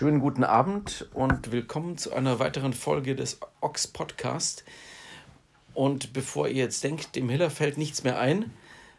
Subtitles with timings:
[0.00, 4.64] Schönen guten Abend und willkommen zu einer weiteren Folge des Ox Podcast.
[5.74, 8.50] Und bevor ihr jetzt denkt, dem Hiller fällt nichts mehr ein,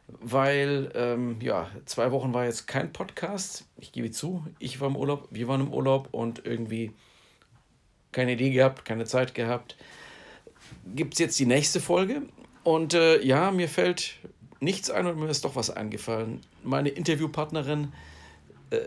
[0.07, 3.65] weil ähm, ja, zwei Wochen war jetzt kein Podcast.
[3.77, 6.91] Ich gebe zu, ich war im Urlaub, wir waren im Urlaub und irgendwie
[8.11, 9.77] keine Idee gehabt, keine Zeit gehabt.
[10.93, 12.21] Gibt es jetzt die nächste Folge?
[12.63, 14.19] Und äh, ja, mir fällt
[14.59, 16.41] nichts ein und mir ist doch was eingefallen.
[16.63, 17.91] Meine Interviewpartnerin
[18.69, 18.81] äh,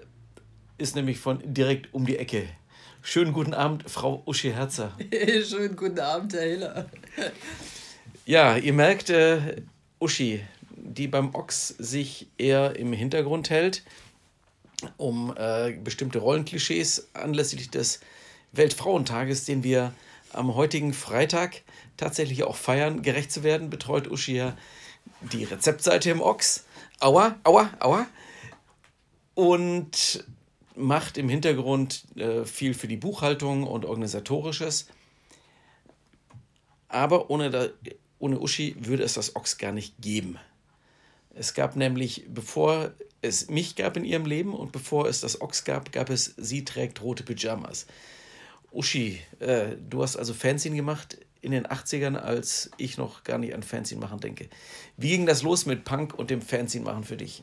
[0.78, 2.48] ist nämlich von direkt um die Ecke.
[3.02, 4.92] Schönen guten Abend, Frau Uschi Herzer.
[5.48, 6.90] Schönen guten Abend, Herr Hiller.
[8.26, 9.60] Ja, ihr merkt, äh,
[9.98, 10.40] Uschi,
[10.70, 13.82] die beim Ochs sich eher im Hintergrund hält,
[14.96, 18.00] um äh, bestimmte Rollenklischees anlässlich des
[18.52, 19.92] Weltfrauentages, den wir
[20.32, 21.60] am heutigen Freitag
[21.98, 24.56] tatsächlich auch feiern, gerecht zu werden, betreut Uschi ja
[25.20, 26.64] die Rezeptseite im Ochs.
[27.00, 28.06] Aua, aua, aua.
[29.34, 30.24] Und
[30.76, 34.88] macht im Hintergrund äh, viel für die Buchhaltung und organisatorisches.
[36.88, 37.68] Aber ohne, da,
[38.18, 40.38] ohne Uschi würde es das Ochs gar nicht geben.
[41.34, 45.64] Es gab nämlich, bevor es mich gab in ihrem Leben und bevor es das Ochs
[45.64, 47.86] gab, gab es Sie trägt rote Pyjamas.
[48.70, 53.54] Uschi, äh, du hast also Fanzine gemacht in den 80ern, als ich noch gar nicht
[53.54, 54.48] an Fanzine machen denke.
[54.96, 57.42] Wie ging das los mit Punk und dem Fanzine machen für dich?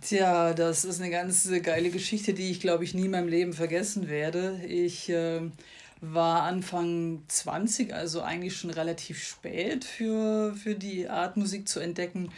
[0.00, 3.52] Tja, das ist eine ganz geile Geschichte, die ich, glaube ich, nie in meinem Leben
[3.52, 4.60] vergessen werde.
[4.66, 5.40] Ich äh,
[6.00, 12.30] war Anfang 20, also eigentlich schon relativ spät für, für die Art Musik zu entdecken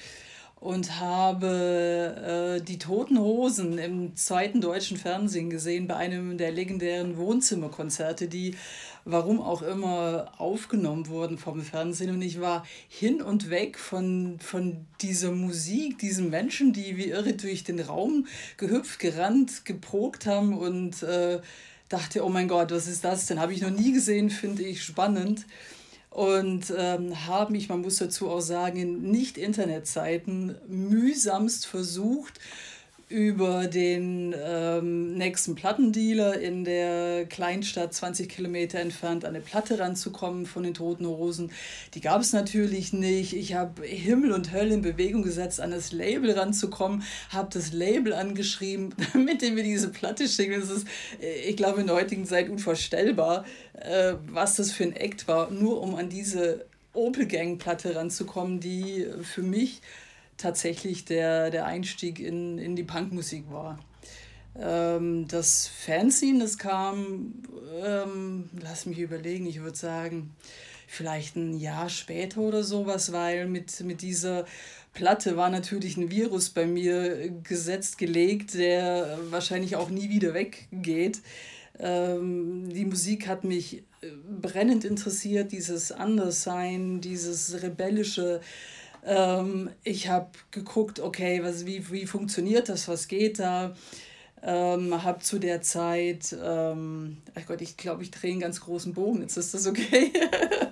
[0.61, 7.19] und habe äh, die Toten Hosen im zweiten deutschen Fernsehen gesehen bei einem der legendären
[7.19, 8.57] Wohnzimmerkonzerte, die
[9.05, 12.11] warum auch immer aufgenommen wurden vom Fernsehen.
[12.11, 17.35] Und ich war hin und weg von, von dieser Musik, diesen Menschen, die wie irre
[17.35, 21.41] durch den Raum gehüpft, gerannt, geprogt haben und äh,
[21.89, 23.41] dachte, oh mein Gott, was ist das denn?
[23.41, 25.47] Habe ich noch nie gesehen, finde ich spannend
[26.11, 32.41] und ähm, habe mich, man muss dazu auch sagen, in Nicht-Internetzeiten mühsamst versucht,
[33.11, 40.47] über den ähm, nächsten Plattendealer in der Kleinstadt 20 Kilometer entfernt an eine Platte ranzukommen
[40.47, 41.51] von den Toten Hosen.
[41.95, 43.35] Die gab es natürlich nicht.
[43.35, 48.13] Ich habe Himmel und Hölle in Bewegung gesetzt, an das Label ranzukommen, habe das Label
[48.13, 50.61] angeschrieben, damit mir diese Platte schicken.
[50.61, 50.87] Das ist,
[51.21, 53.45] äh, ich glaube, in der heutigen Zeit unvorstellbar,
[53.75, 58.61] äh, was das für ein Act war, nur um an diese Opel Gang Platte ranzukommen,
[58.61, 59.81] die für mich
[60.41, 63.79] tatsächlich der, der Einstieg in, in die Punkmusik war.
[64.59, 67.35] Ähm, das Fanzine, das kam,
[67.85, 70.31] ähm, lass mich überlegen, ich würde sagen,
[70.87, 74.45] vielleicht ein Jahr später oder sowas, weil mit, mit dieser
[74.93, 81.21] Platte war natürlich ein Virus bei mir gesetzt, gelegt, der wahrscheinlich auch nie wieder weggeht.
[81.79, 83.85] Ähm, die Musik hat mich
[84.41, 88.41] brennend interessiert, dieses Anderssein, dieses rebellische,
[89.05, 93.75] ähm, ich habe geguckt, okay, was, wie, wie funktioniert das, was geht da.
[94.43, 98.95] Ähm, habe zu der Zeit, ähm, ach Gott, ich glaube, ich drehe einen ganz großen
[98.95, 100.11] Bogen, jetzt ist das okay,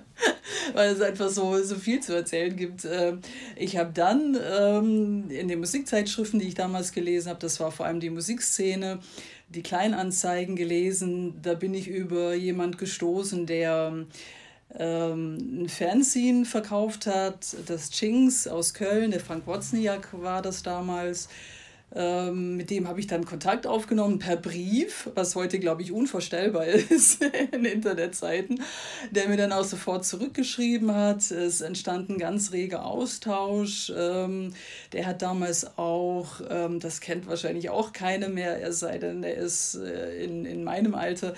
[0.73, 2.87] weil es einfach so, so viel zu erzählen gibt.
[2.89, 3.19] Ähm,
[3.55, 7.85] ich habe dann ähm, in den Musikzeitschriften, die ich damals gelesen habe, das war vor
[7.85, 8.99] allem die Musikszene,
[9.49, 14.05] die Kleinanzeigen gelesen, da bin ich über jemand gestoßen, der
[14.77, 21.29] ähm, ein Fernsehen verkauft hat, das Chings aus Köln, der Frank Wozniak war das damals.
[21.95, 26.65] Ähm, mit dem habe ich dann Kontakt aufgenommen per Brief, was heute, glaube ich, unvorstellbar
[26.89, 28.61] ist in Internetzeiten,
[29.09, 31.31] der mir dann auch sofort zurückgeschrieben hat.
[31.31, 33.91] Es entstand ein ganz reger Austausch.
[33.95, 34.53] Ähm,
[34.93, 39.35] der hat damals auch, ähm, das kennt wahrscheinlich auch keiner mehr, er sei denn, der
[39.35, 41.33] ist äh, in, in meinem Alter,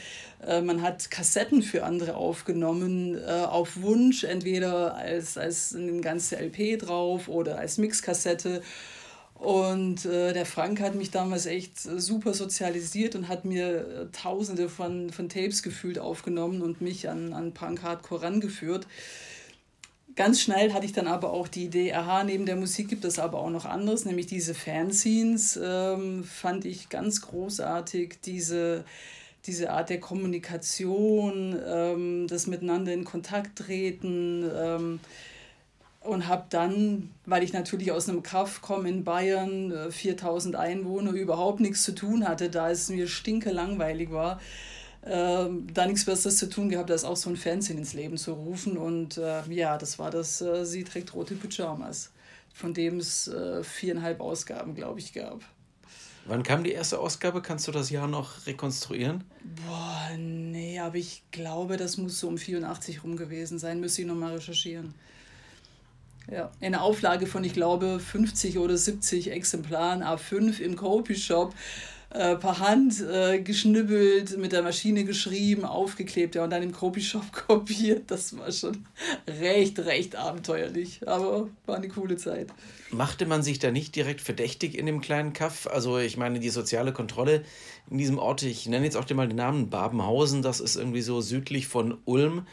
[0.45, 6.35] äh, man hat Kassetten für andere aufgenommen, äh, auf Wunsch, entweder als, als eine ganze
[6.37, 8.61] LP drauf oder als Mixkassette.
[9.41, 14.69] Und äh, der Frank hat mich damals echt super sozialisiert und hat mir äh, tausende
[14.69, 18.85] von, von Tapes gefühlt aufgenommen und mich an, an Punk Hardcore rangeführt.
[20.15, 23.17] Ganz schnell hatte ich dann aber auch die Idee, aha, neben der Musik gibt es
[23.17, 28.83] aber auch noch anderes, nämlich diese Fanzines ähm, fand ich ganz großartig, diese,
[29.47, 34.99] diese Art der Kommunikation, ähm, das Miteinander in Kontakt treten ähm,
[36.01, 41.11] und habe dann, weil ich natürlich aus einem Kaff komme in Bayern, 4000 äh, Einwohner,
[41.11, 44.41] überhaupt nichts zu tun hatte, da es mir stinke langweilig war,
[45.03, 48.33] äh, da nichts Besseres zu tun gehabt, als auch so ein Fernsehen ins Leben zu
[48.33, 48.77] rufen.
[48.77, 52.11] Und äh, ja, das war das äh, Sie trägt rote Pyjamas,
[52.51, 55.41] von dem es äh, viereinhalb Ausgaben, glaube ich, gab.
[56.25, 57.41] Wann kam die erste Ausgabe?
[57.41, 59.23] Kannst du das Jahr noch rekonstruieren?
[59.65, 63.79] Boah, nee, aber ich glaube, das muss so um 84 rum gewesen sein.
[63.79, 64.93] Müsste ich nochmal recherchieren.
[66.29, 71.53] Ja, eine Auflage von, ich glaube, 50 oder 70 Exemplaren A5 im Copy-Shop
[72.13, 77.31] äh, per Hand äh, geschnibbelt, mit der Maschine geschrieben, aufgeklebt ja, und dann im Copyshop
[77.47, 78.11] kopiert.
[78.11, 78.85] Das war schon
[79.39, 82.49] recht, recht abenteuerlich, aber war eine coole Zeit.
[82.91, 85.67] Machte man sich da nicht direkt verdächtig in dem kleinen Kaff?
[85.67, 87.43] Also ich meine, die soziale Kontrolle
[87.89, 91.21] in diesem Ort, ich nenne jetzt auch mal den Namen Babenhausen, das ist irgendwie so
[91.21, 92.45] südlich von Ulm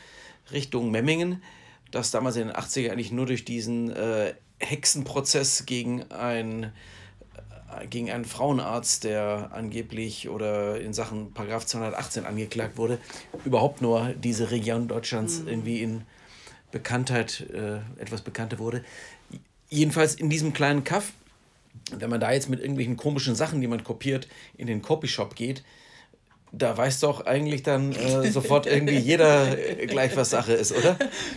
[0.53, 1.43] Richtung Memmingen,
[1.91, 6.73] das damals in den 80er eigentlich nur durch diesen äh, Hexenprozess gegen ein
[7.91, 12.99] gegen einen Frauenarzt, der angeblich oder in Sachen Paragraph 218 angeklagt wurde,
[13.45, 15.49] überhaupt nur diese Region Deutschlands mhm.
[15.49, 16.03] irgendwie in
[16.71, 18.85] Bekanntheit, äh, etwas bekannter wurde.
[19.69, 21.13] Jedenfalls in diesem kleinen Kaff,
[21.91, 25.63] wenn man da jetzt mit irgendwelchen komischen Sachen, die man kopiert, in den Copyshop geht,
[26.53, 29.57] da weiß doch eigentlich dann äh, sofort irgendwie jeder
[29.87, 30.97] gleich, was Sache ist, oder?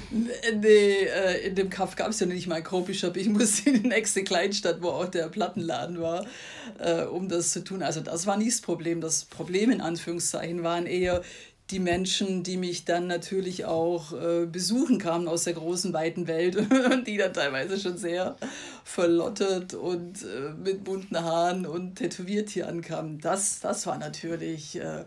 [0.09, 3.17] Nee, äh, in dem Kaff gab es ja nicht mal Copyshop.
[3.17, 6.25] Ich musste in die nächste Kleinstadt, wo auch der Plattenladen war,
[6.79, 7.83] äh, um das zu tun.
[7.83, 9.01] Also das war nicht das Problem.
[9.01, 11.21] Das Problem in Anführungszeichen waren eher
[11.71, 16.55] die Menschen, die mich dann natürlich auch äh, besuchen kamen aus der großen, weiten Welt
[16.57, 16.69] und
[17.07, 18.35] die dann teilweise schon sehr
[18.83, 23.19] verlottet und äh, mit bunten Haaren und tätowiert hier ankamen.
[23.19, 25.05] Das, das war natürlich äh,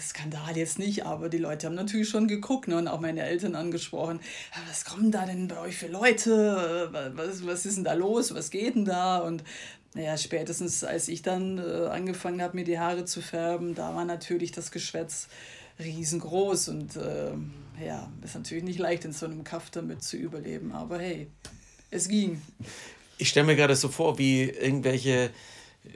[0.00, 3.54] Skandal jetzt nicht, aber die Leute haben natürlich schon geguckt ne, und auch meine Eltern
[3.54, 4.20] angesprochen.
[4.68, 6.90] Was kommen da denn bei euch für Leute?
[7.14, 8.34] Was, was ist denn da los?
[8.34, 9.18] Was geht denn da?
[9.18, 9.44] Und
[9.94, 14.04] naja, spätestens als ich dann äh, angefangen habe, mir die Haare zu färben, da war
[14.04, 15.28] natürlich das Geschwätz
[15.78, 17.32] riesengroß und äh,
[17.84, 21.28] ja, ist natürlich nicht leicht in so einem Kaff damit zu überleben, aber hey,
[21.90, 22.40] es ging.
[23.18, 25.30] Ich stelle mir gerade so vor, wie irgendwelche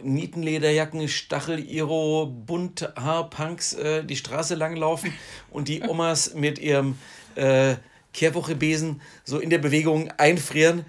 [0.03, 5.13] Nietenlederjacken, Stachel-Iro, Bunthaarpunks äh, die Straße langlaufen
[5.51, 6.99] und die Omas mit ihrem
[7.37, 7.77] äh,
[8.13, 10.87] Kehrwochebesen so in der Bewegung einfrieren,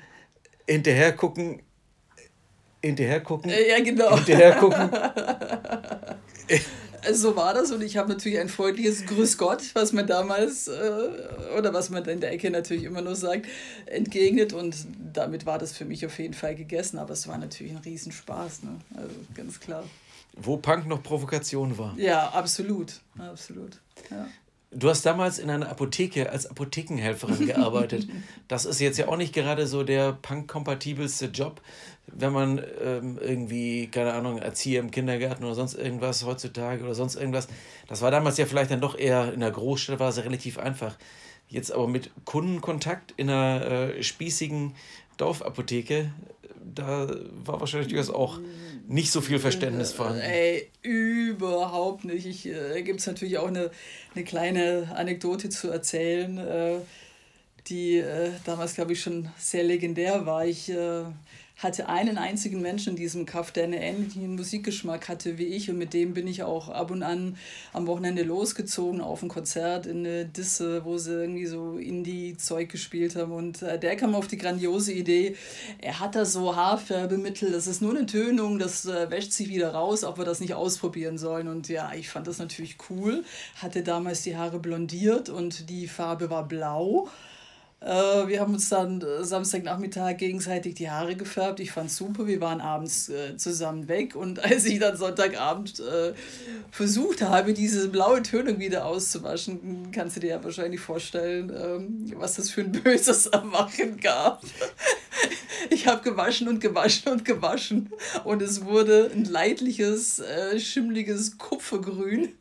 [0.67, 1.61] hinterher gucken,
[2.81, 4.15] hinterher gucken, äh, ja, genau.
[4.15, 4.89] hinterher gucken.
[7.07, 10.67] Also so war das und ich habe natürlich ein freundliches Grüß Gott, was man damals
[10.67, 11.09] äh,
[11.57, 13.45] oder was man in der Ecke natürlich immer nur sagt,
[13.85, 14.75] entgegnet und
[15.13, 18.63] damit war das für mich auf jeden Fall gegessen, aber es war natürlich ein Riesenspaß,
[18.63, 18.79] ne?
[18.95, 19.85] also ganz klar.
[20.35, 21.95] Wo Punk noch Provokation war.
[21.97, 23.79] Ja, absolut, absolut.
[24.11, 24.27] Ja.
[24.71, 28.07] Du hast damals in einer Apotheke als Apothekenhelferin gearbeitet.
[28.49, 31.61] Das ist jetzt ja auch nicht gerade so der punk-kompatibelste Job,
[32.07, 37.15] wenn man ähm, irgendwie, keine Ahnung, Erzieher im Kindergarten oder sonst irgendwas heutzutage oder sonst
[37.15, 37.47] irgendwas.
[37.87, 40.57] Das war damals ja vielleicht dann doch eher in der Großstadt, war es ja relativ
[40.57, 40.95] einfach.
[41.49, 44.73] Jetzt aber mit Kundenkontakt in einer äh, spießigen
[45.17, 46.11] Dorfapotheke,
[46.75, 47.07] da
[47.45, 48.39] war wahrscheinlich durchaus auch
[48.87, 50.21] nicht so viel Verständnis vorhanden.
[50.21, 52.25] Ey, überhaupt nicht.
[52.25, 53.71] Ich, äh, gibt es natürlich auch eine,
[54.15, 56.79] eine kleine Anekdote zu erzählen, äh,
[57.69, 60.45] die äh, damals, glaube ich, schon sehr legendär war.
[60.45, 61.03] Ich äh,
[61.57, 65.69] hatte einen einzigen Menschen in diesem Kaff, der einen ähnlichen Musikgeschmack hatte wie ich.
[65.69, 67.35] Und mit dem bin ich auch ab und an
[67.73, 73.15] am Wochenende losgezogen auf ein Konzert in eine Disse, wo sie irgendwie so Indie-Zeug gespielt
[73.15, 73.31] haben.
[73.31, 75.35] Und äh, der kam auf die grandiose Idee,
[75.81, 79.73] er hat da so Haarfärbemittel, das ist nur eine Tönung, das äh, wäscht sich wieder
[79.73, 81.47] raus, ob wir das nicht ausprobieren sollen.
[81.47, 83.23] Und ja, ich fand das natürlich cool,
[83.55, 87.09] hatte damals die Haare blondiert und die Farbe war blau
[87.79, 91.59] wir haben uns dann äh, Samstagnachmittag gegenseitig die Haare gefärbt.
[91.59, 92.25] Ich fand super.
[92.25, 94.15] Wir waren abends äh, zusammen weg.
[94.15, 96.13] Und als ich dann Sonntagabend äh,
[96.71, 102.35] versucht habe, diese blaue Tönung wieder auszuwaschen, kannst du dir ja wahrscheinlich vorstellen, ähm, was
[102.35, 104.41] das für ein böses Erwachen gab.
[105.69, 107.89] Ich habe gewaschen und gewaschen und gewaschen.
[108.23, 112.33] Und es wurde ein leidliches, äh, schimmliges Kupfergrün.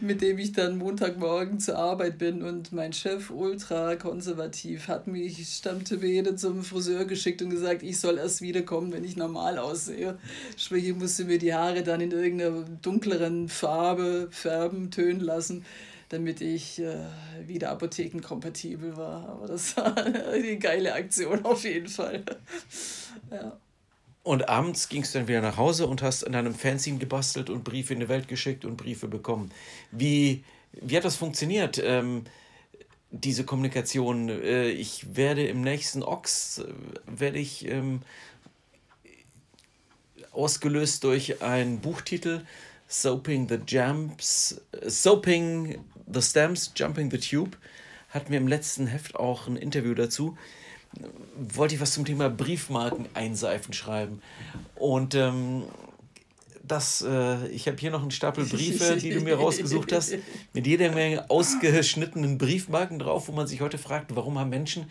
[0.00, 5.46] mit dem ich dann Montagmorgen zur Arbeit bin und mein Chef ultra konservativ hat mich
[5.48, 10.18] Stammtebede zum Friseur geschickt und gesagt, ich soll erst wiederkommen, wenn ich normal aussehe.
[10.56, 15.64] Sprich, ich musste mir die Haare dann in irgendeiner dunkleren Farbe färben, tönen lassen.
[16.08, 17.06] Damit ich äh,
[17.46, 19.28] wieder apothekenkompatibel war.
[19.28, 22.24] Aber das war eine geile Aktion auf jeden Fall.
[23.30, 23.58] ja.
[24.22, 27.64] Und abends gingst du dann wieder nach Hause und hast an deinem Fanzine gebastelt und
[27.64, 29.50] Briefe in die Welt geschickt und Briefe bekommen.
[29.90, 31.80] Wie, wie hat das funktioniert?
[31.82, 32.24] Ähm,
[33.10, 34.28] diese Kommunikation.
[34.28, 36.64] Äh, ich werde im nächsten Ox, äh,
[37.06, 38.02] werde ich ähm,
[40.32, 42.42] ausgelöst durch einen Buchtitel,
[42.88, 47.56] Soaping the Jumps, Soaping the Stamps, Jumping the Tube,
[48.08, 50.36] hatten wir im letzten Heft auch ein Interview dazu.
[51.36, 54.22] Wollte ich was zum Thema Briefmarken einseifen schreiben.
[54.74, 55.64] Und ähm,
[56.68, 60.14] das, äh, ich habe hier noch einen Stapel Briefe, die du mir rausgesucht hast,
[60.54, 64.86] mit jeder Menge ausgeschnittenen Briefmarken drauf, wo man sich heute fragt, warum haben Menschen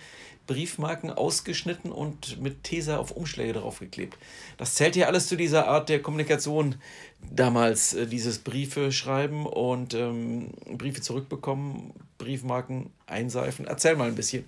[0.48, 4.18] Briefmarken ausgeschnitten und mit Tesa auf Umschläge draufgeklebt.
[4.58, 6.76] Das zählt ja alles zu dieser Art der Kommunikation
[7.22, 13.66] damals, äh, dieses Briefe schreiben und ähm, Briefe zurückbekommen, Briefmarken einseifen.
[13.66, 14.46] Erzähl mal ein bisschen.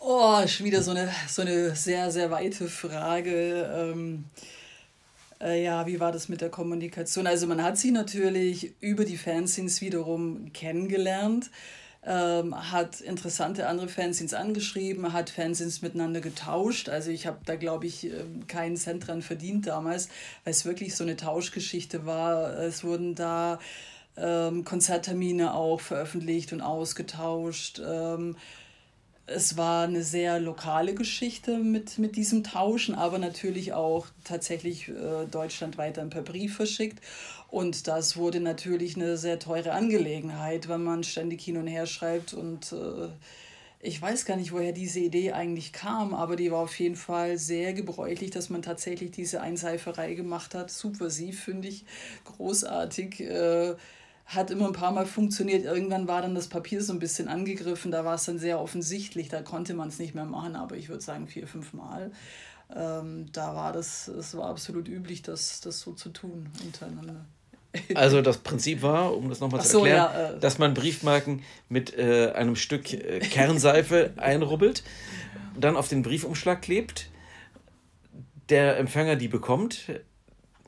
[0.00, 3.70] Oh, schon wieder so eine, so eine sehr, sehr weite Frage.
[3.74, 4.24] Ähm,
[5.40, 7.26] äh, ja, wie war das mit der Kommunikation?
[7.26, 11.50] Also man hat sie natürlich über die Fanzines wiederum kennengelernt
[12.04, 16.88] ähm, hat interessante andere Fanzines angeschrieben, hat Fanzines miteinander getauscht.
[16.88, 20.08] Also ich habe da, glaube ich, ähm, keinen Cent dran verdient damals,
[20.44, 22.58] weil es wirklich so eine Tauschgeschichte war.
[22.58, 23.60] Es wurden da
[24.16, 27.80] ähm, Konzerttermine auch veröffentlicht und ausgetauscht.
[27.84, 28.36] Ähm,
[29.26, 35.26] es war eine sehr lokale Geschichte mit, mit diesem Tauschen, aber natürlich auch tatsächlich äh,
[35.30, 36.98] deutschlandweit ein paar Brief verschickt.
[37.52, 42.32] Und das wurde natürlich eine sehr teure Angelegenheit, wenn man ständig hin und her schreibt.
[42.32, 43.08] Und äh,
[43.78, 47.36] ich weiß gar nicht, woher diese Idee eigentlich kam, aber die war auf jeden Fall
[47.36, 50.70] sehr gebräuchlich, dass man tatsächlich diese Einseiferei gemacht hat.
[50.70, 51.84] Subversiv, finde ich,
[52.24, 53.20] großartig.
[53.20, 53.74] Äh,
[54.24, 55.66] hat immer ein paar Mal funktioniert.
[55.66, 57.90] Irgendwann war dann das Papier so ein bisschen angegriffen.
[57.90, 59.28] Da war es dann sehr offensichtlich.
[59.28, 62.12] Da konnte man es nicht mehr machen, aber ich würde sagen vier, fünf Mal.
[62.74, 67.26] Ähm, da war das, es war absolut üblich, das, das so zu tun untereinander.
[67.94, 70.40] Also das Prinzip war, um das nochmal zu erklären, ja, äh.
[70.40, 74.82] dass man Briefmarken mit äh, einem Stück äh, Kernseife einrubbelt,
[75.58, 77.08] dann auf den Briefumschlag klebt,
[78.50, 79.90] der Empfänger die bekommt,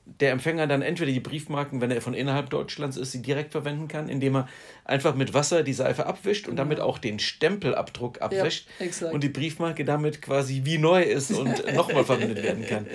[0.06, 3.88] der Empfänger dann entweder die Briefmarken, wenn er von innerhalb Deutschlands ist, sie direkt verwenden
[3.88, 4.48] kann, indem er
[4.84, 9.30] einfach mit Wasser die Seife abwischt und damit auch den Stempelabdruck abwischt ja, und die
[9.30, 12.86] Briefmarke damit quasi wie neu ist und nochmal verwendet werden kann.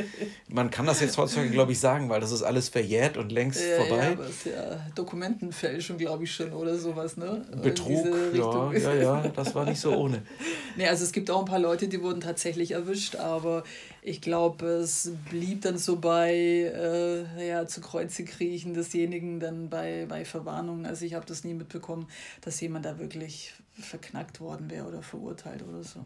[0.48, 3.62] Man kann das jetzt heutzutage, glaube ich, sagen, weil das ist alles verjährt und längst
[3.68, 4.16] ja, vorbei.
[4.20, 7.44] Ja, ist ja Dokumentenfälschung, glaube ich schon oder sowas, ne?
[7.64, 10.22] Betrug, ja, ja, ja, das war nicht so ohne.
[10.78, 13.64] nee, also es gibt auch ein paar Leute, die wurden tatsächlich erwischt, aber
[14.02, 20.06] ich glaube, es blieb dann so bei äh, ja, zu Kreuze kriechen desjenigen dann bei,
[20.08, 20.86] bei Verwarnungen.
[20.86, 22.08] Also ich habe das nie mitbekommen,
[22.42, 26.06] dass jemand da wirklich verknackt worden wäre oder verurteilt oder so.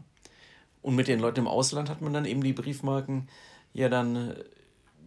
[0.82, 3.28] Und mit den Leuten im Ausland hat man dann eben die Briefmarken
[3.72, 4.34] ja dann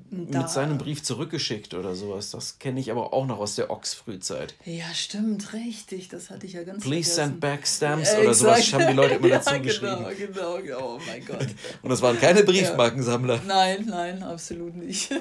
[0.10, 2.32] da, mit seinem Brief zurückgeschickt oder sowas.
[2.32, 4.56] Das kenne ich aber auch noch aus der Ox-Frühzeit.
[4.66, 6.08] Ja, stimmt, richtig.
[6.08, 7.32] Das hatte ich ja ganz Please vergessen.
[7.32, 10.06] send back stamps ja, oder sowas haben die Leute immer dazu ja, genau, geschrieben.
[10.18, 11.48] Genau, genau, oh mein Gott.
[11.82, 13.36] Und das waren keine Briefmarkensammler.
[13.36, 13.42] Ja.
[13.46, 15.10] Nein, nein, absolut nicht.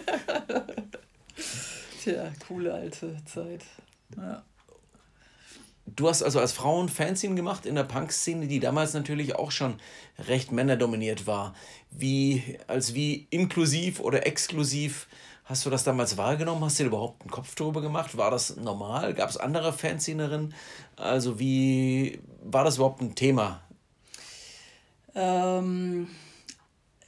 [2.02, 3.64] Tja, coole alte Zeit.
[4.16, 4.42] Ja.
[5.86, 9.52] Du hast also als Frau ein Fanzine gemacht in der Punk-Szene, die damals natürlich auch
[9.52, 9.78] schon
[10.26, 11.54] recht männerdominiert war.
[11.90, 15.06] Wie, als wie inklusiv oder exklusiv
[15.44, 16.64] hast du das damals wahrgenommen?
[16.64, 18.16] Hast du dir überhaupt einen Kopf drüber gemacht?
[18.16, 19.14] War das normal?
[19.14, 20.54] Gab es andere Fanzinerinnen?
[20.96, 23.60] Also wie war das überhaupt ein Thema?
[25.14, 26.08] Ähm,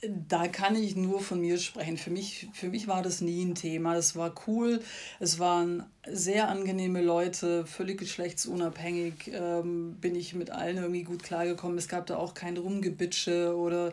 [0.01, 1.97] da kann ich nur von mir sprechen.
[1.97, 3.97] Für mich, für mich war das nie ein Thema.
[3.97, 4.81] Es war cool.
[5.19, 9.33] Es waren sehr angenehme Leute, völlig geschlechtsunabhängig.
[9.33, 11.79] Ähm, bin ich mit allen irgendwie gut klargekommen.
[11.79, 13.93] Es gab da auch kein Rumgebitsche oder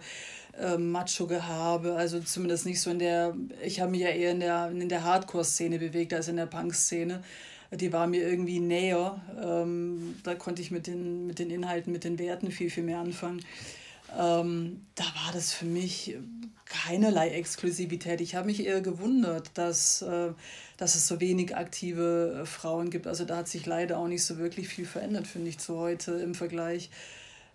[0.59, 1.95] äh, Macho-Gehabe.
[1.95, 3.35] Also zumindest nicht so in der.
[3.63, 7.23] Ich habe mich ja eher in der, in der Hardcore-Szene bewegt als in der Punk-Szene.
[7.71, 9.19] Die war mir irgendwie näher.
[9.43, 12.99] Ähm, da konnte ich mit den, mit den Inhalten, mit den Werten viel, viel mehr
[12.99, 13.41] anfangen
[14.17, 16.17] ähm, da war das für mich
[16.65, 18.21] keinerlei Exklusivität.
[18.21, 20.31] Ich habe mich eher gewundert, dass, äh,
[20.77, 23.07] dass es so wenig aktive äh, Frauen gibt.
[23.07, 26.13] Also da hat sich leider auch nicht so wirklich viel verändert, finde ich, zu heute
[26.13, 26.89] im Vergleich.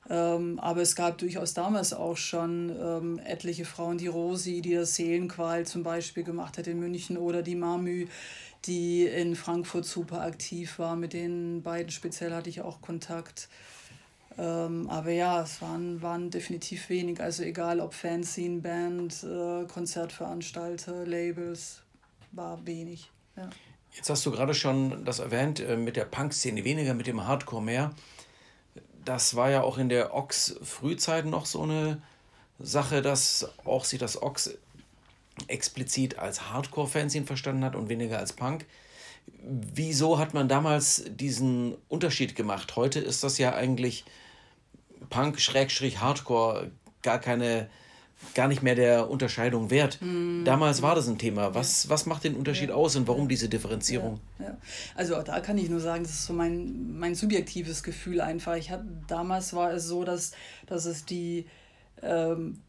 [0.08, 4.94] Ähm, aber es gab durchaus damals auch schon ähm, etliche Frauen, die Rosi, die das
[4.94, 8.06] Seelenqual zum Beispiel gemacht hat in München oder die Mamü,
[8.64, 10.96] die in Frankfurt super aktiv war.
[10.96, 13.48] Mit den beiden speziell hatte ich auch Kontakt.
[14.38, 17.20] Ähm, aber ja, es waren, waren definitiv wenig.
[17.20, 21.82] Also egal ob Fanzine, Band, äh, Konzertveranstalter, Labels,
[22.32, 23.10] war wenig.
[23.36, 23.50] Ja.
[23.92, 27.62] Jetzt hast du gerade schon das erwähnt, äh, mit der Punk-Szene weniger, mit dem Hardcore
[27.62, 27.90] mehr.
[29.04, 32.00] Das war ja auch in der Ox-Frühzeit noch so eine
[32.58, 34.50] Sache, dass auch sich das Ox
[35.48, 38.66] explizit als Hardcore-Fanzine verstanden hat und weniger als Punk.
[39.42, 42.76] Wieso hat man damals diesen Unterschied gemacht?
[42.76, 44.04] Heute ist das ja eigentlich
[45.08, 46.70] Punk-Hardcore
[47.02, 47.68] gar keine
[48.34, 49.98] gar nicht mehr der Unterscheidung wert.
[50.00, 50.44] Mm.
[50.44, 51.54] Damals war das ein Thema.
[51.54, 52.74] Was, was macht den Unterschied ja.
[52.74, 54.20] aus und warum diese Differenzierung?
[54.38, 54.46] Ja.
[54.46, 54.58] ja.
[54.94, 58.56] Also auch da kann ich nur sagen, das ist so mein, mein subjektives Gefühl einfach.
[58.56, 60.32] Ich hatte, damals war es so, dass,
[60.66, 61.46] dass es die
[62.02, 62.60] ähm,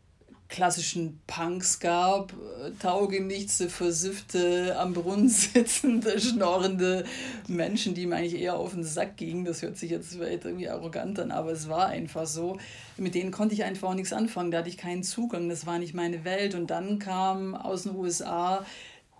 [0.51, 2.33] klassischen Punks gab,
[2.79, 7.05] taugenichtse, versiffte, am Brunnen sitzende, schnorrende
[7.47, 9.45] Menschen, die mir eigentlich eher auf den Sack gingen.
[9.45, 12.59] Das hört sich jetzt vielleicht irgendwie arrogant an, aber es war einfach so.
[12.97, 15.79] Mit denen konnte ich einfach auch nichts anfangen, da hatte ich keinen Zugang, das war
[15.79, 16.53] nicht meine Welt.
[16.53, 18.65] Und dann kam aus den USA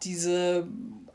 [0.04, 0.68] diese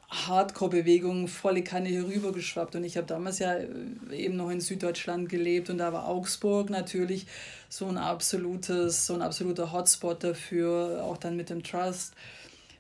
[0.09, 2.77] Hardcore-Bewegung volle Kanne hier rüber geschwappt.
[2.77, 3.67] Und ich habe damals ja äh,
[4.13, 7.27] eben noch in Süddeutschland gelebt und da war Augsburg natürlich
[7.69, 12.15] so ein absolutes, so ein absoluter Hotspot dafür, auch dann mit dem Trust.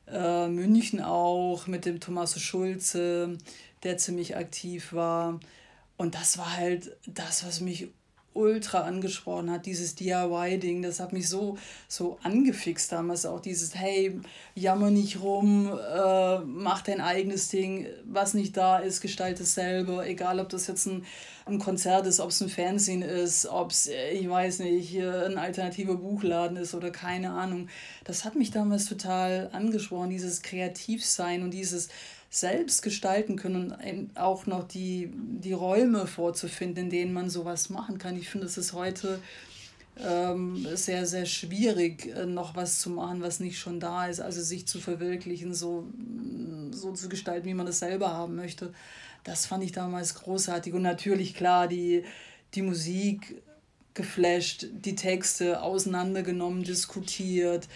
[0.07, 3.37] Äh, München auch, mit dem Tommaso Schulze,
[3.83, 5.41] der ziemlich aktiv war.
[5.97, 7.89] Und das war halt das, was mich
[8.37, 14.21] ultra angesprochen hat, dieses DIY-Ding, das hat mich so, so angefixt damals auch, dieses, hey,
[14.55, 20.07] jammer nicht rum, äh, mach dein eigenes Ding, was nicht da ist, gestalte es selber,
[20.07, 21.05] egal ob das jetzt ein,
[21.47, 25.39] ein Konzert ist, ob es ein Fernsehen ist, ob es, äh, ich weiß nicht, ein
[25.39, 27.69] alternativer Buchladen ist oder keine Ahnung.
[28.05, 31.89] Das hat mich damals total angesprochen, dieses Kreativsein und dieses
[32.37, 37.99] selbst gestalten können und auch noch die, die Räume vorzufinden, in denen man sowas machen
[37.99, 38.17] kann.
[38.17, 39.21] Ich finde, es ist heute
[39.99, 44.21] ähm, sehr, sehr schwierig, äh, noch was zu machen, was nicht schon da ist.
[44.21, 45.87] Also sich zu verwirklichen, so,
[46.71, 48.75] so zu gestalten, wie man es selber haben möchte.
[49.25, 50.75] Das fand ich damals großartig.
[50.75, 52.05] Und natürlich, klar, die,
[52.55, 53.43] die Musik
[53.95, 57.67] geflasht, die Texte auseinandergenommen, diskutiert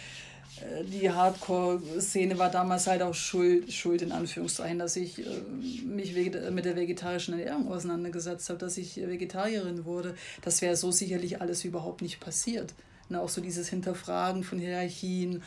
[0.85, 5.41] die Hardcore-Szene war damals halt auch schuld, schuld in Anführungszeichen, dass ich äh,
[5.85, 10.15] mich mit der vegetarischen Ernährung auseinandergesetzt habe, dass ich Vegetarierin wurde.
[10.43, 12.75] Das wäre so sicherlich alles überhaupt nicht passiert.
[13.09, 15.43] Und auch so dieses Hinterfragen von Hierarchien,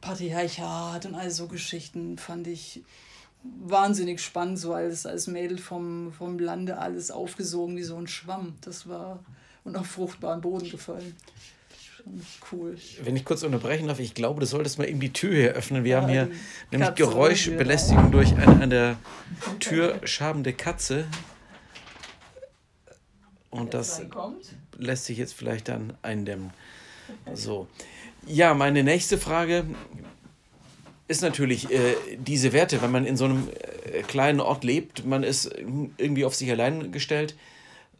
[0.00, 2.82] Patriarchat und all so Geschichten fand ich
[3.42, 8.54] wahnsinnig spannend, so als, als Mädel vom, vom Lande alles aufgesogen wie so ein Schwamm.
[8.60, 9.20] Das war
[9.64, 11.14] und auf fruchtbaren Boden gefallen
[12.50, 12.76] cool.
[13.02, 15.84] Wenn ich kurz unterbrechen darf, ich glaube, du solltest mal eben die Tür hier öffnen.
[15.84, 16.28] Wir ja, haben hier
[16.70, 18.96] nämlich Katze Geräuschbelästigung durch eine an der
[19.60, 21.06] Tür schabende Katze.
[23.50, 24.02] Und das
[24.78, 26.50] lässt sich jetzt vielleicht dann eindämmen.
[27.34, 27.68] So.
[28.26, 29.64] Ja, meine nächste Frage
[31.08, 33.48] ist natürlich äh, diese Werte, wenn man in so einem
[33.92, 35.46] äh, kleinen Ort lebt, man ist
[35.98, 37.36] irgendwie auf sich allein gestellt.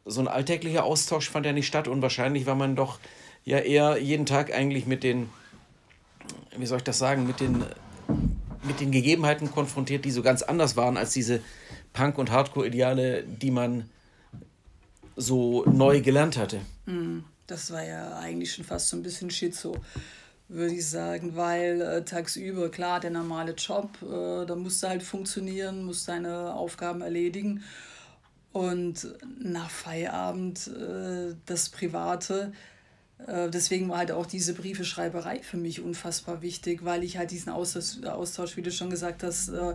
[0.04, 2.98] So ein alltäglicher Austausch fand ja nicht statt und wahrscheinlich war man doch
[3.44, 5.28] ja eher jeden Tag eigentlich mit den,
[6.56, 7.64] wie soll ich das sagen, mit den,
[8.62, 11.40] mit den Gegebenheiten konfrontiert, die so ganz anders waren als diese
[11.92, 13.88] Punk- und Hardcore-Ideale, die man
[15.16, 16.60] so neu gelernt hatte.
[16.86, 19.76] Hm, das war ja eigentlich schon fast so ein bisschen Schizo,
[20.48, 25.84] würde ich sagen, weil äh, tagsüber, klar, der normale Job, äh, da musste halt funktionieren,
[25.84, 27.62] musste seine Aufgaben erledigen.
[28.52, 32.52] Und nach Feierabend äh, das Private,
[33.26, 38.56] deswegen war halt auch diese Briefeschreiberei für mich unfassbar wichtig, weil ich halt diesen Austausch,
[38.56, 39.74] wie du schon gesagt hast, äh,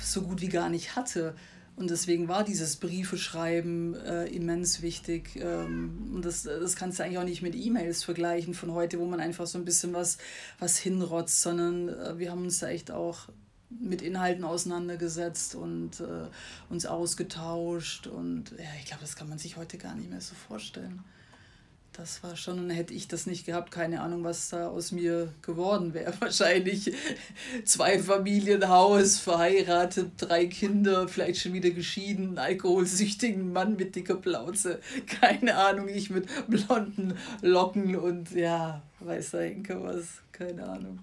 [0.00, 1.34] so gut wie gar nicht hatte.
[1.76, 5.36] Und deswegen war dieses Briefeschreiben äh, immens wichtig.
[5.36, 9.04] Ähm, und das, das kannst du eigentlich auch nicht mit E-Mails vergleichen von heute, wo
[9.04, 10.16] man einfach so ein bisschen was,
[10.58, 13.28] was hinrotzt, sondern äh, wir haben uns da echt auch
[13.68, 16.28] mit Inhalten auseinandergesetzt und äh,
[16.70, 18.06] uns ausgetauscht.
[18.06, 21.04] Und ja, ich glaube, das kann man sich heute gar nicht mehr so vorstellen.
[21.96, 25.32] Das war schon, und hätte ich das nicht gehabt, keine Ahnung, was da aus mir
[25.40, 26.12] geworden wäre.
[26.20, 26.92] Wahrscheinlich
[27.64, 34.80] zwei Familienhaus, verheiratet, drei Kinder, vielleicht schon wieder geschieden, alkoholsüchtigen Mann mit dicker Plauze.
[35.06, 40.98] Keine Ahnung, ich mit blonden Locken und ja, weiß der Henker was, keine Ahnung.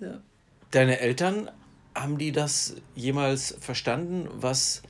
[0.00, 0.22] Ja.
[0.70, 1.50] Deine Eltern,
[1.94, 4.82] haben die das jemals verstanden, was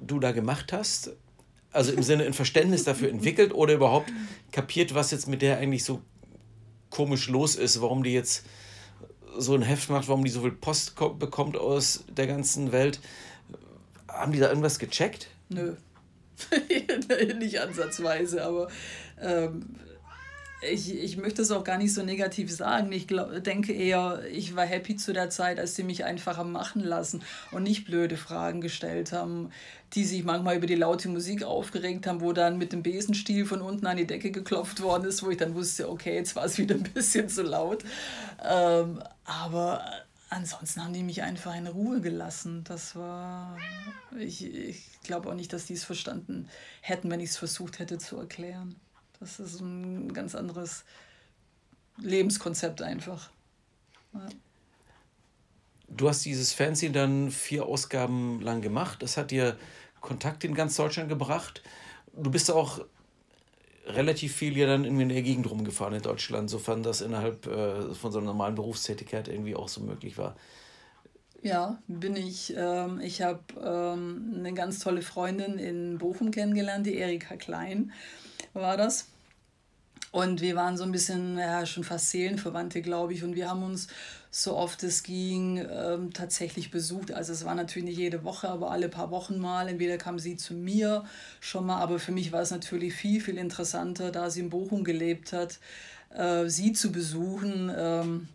[0.00, 1.12] du da gemacht hast?
[1.74, 4.12] Also im Sinne ein Verständnis dafür entwickelt oder überhaupt
[4.52, 6.00] kapiert, was jetzt mit der eigentlich so
[6.90, 8.44] komisch los ist, warum die jetzt
[9.36, 13.00] so ein Heft macht, warum die so viel Post bekommt aus der ganzen Welt.
[14.08, 15.28] Haben die da irgendwas gecheckt?
[15.48, 15.74] Nö.
[17.38, 18.68] Nicht ansatzweise, aber
[19.20, 19.76] ähm,
[20.70, 22.90] ich, ich möchte es auch gar nicht so negativ sagen.
[22.92, 26.52] Ich glaub, denke eher, ich war happy zu der Zeit, als sie mich einfach haben
[26.52, 29.50] machen lassen und nicht blöde Fragen gestellt haben,
[29.94, 33.62] die sich manchmal über die laute Musik aufgeregt haben, wo dann mit dem Besenstiel von
[33.62, 36.58] unten an die Decke geklopft worden ist, wo ich dann wusste, okay, jetzt war es
[36.58, 37.84] wieder ein bisschen zu laut.
[38.42, 39.84] Ähm, aber
[40.30, 42.64] ansonsten haben die mich einfach in Ruhe gelassen.
[42.64, 43.56] Das war.
[44.18, 46.48] Ich, ich glaube auch nicht, dass die es verstanden
[46.80, 48.76] hätten, wenn ich es versucht hätte zu erklären.
[49.20, 50.84] Das ist ein ganz anderes
[51.98, 53.30] Lebenskonzept einfach.
[54.12, 54.28] Ja.
[55.88, 59.02] Du hast dieses Fanzine dann vier Ausgaben lang gemacht.
[59.02, 59.56] Das hat dir
[60.00, 61.62] Kontakt in ganz Deutschland gebracht.
[62.16, 62.84] Du bist auch
[63.86, 67.94] relativ viel ja dann irgendwie in der Gegend rumgefahren in Deutschland, sofern das innerhalb äh,
[67.94, 70.36] von so einer normalen Berufstätigkeit irgendwie auch so möglich war.
[71.42, 72.54] Ja, bin ich.
[72.56, 77.92] Ähm, ich habe ähm, eine ganz tolle Freundin in Bochum kennengelernt, die Erika Klein
[78.54, 79.06] war das.
[80.10, 83.24] Und wir waren so ein bisschen, ja, schon fast Seelenverwandte, glaube ich.
[83.24, 83.88] Und wir haben uns
[84.30, 87.12] so oft es ging ähm, tatsächlich besucht.
[87.12, 89.68] Also es war natürlich nicht jede Woche, aber alle paar Wochen mal.
[89.68, 91.04] Entweder kam sie zu mir
[91.40, 94.82] schon mal, aber für mich war es natürlich viel, viel interessanter, da sie in Bochum
[94.82, 95.60] gelebt hat,
[96.10, 98.28] äh, sie zu besuchen, ähm,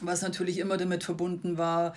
[0.00, 1.94] was natürlich immer damit verbunden war,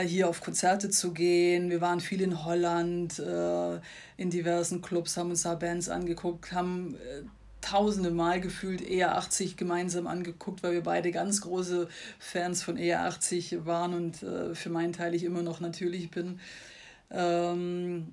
[0.00, 1.70] hier auf Konzerte zu gehen.
[1.70, 3.76] Wir waren viel in Holland, äh,
[4.16, 7.22] in diversen Clubs, haben uns da Bands angeguckt, haben äh,
[7.60, 13.94] tausende Mal gefühlt ER80 gemeinsam angeguckt, weil wir beide ganz große Fans von ER80 waren
[13.94, 16.40] und äh, für meinen Teil ich immer noch natürlich bin.
[17.10, 18.08] Ähm,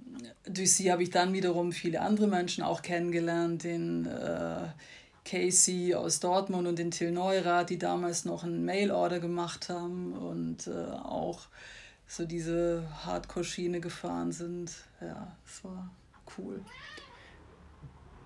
[0.46, 4.68] durch sie habe ich dann wiederum viele andere Menschen auch kennengelernt, den äh,
[5.26, 10.68] Casey aus Dortmund und den Till Neurath, die damals noch einen Mail-Order gemacht haben und
[10.68, 11.48] äh, auch
[12.08, 14.72] so diese Hardcore-Schiene gefahren sind.
[15.02, 15.90] Ja, es war
[16.38, 16.62] cool.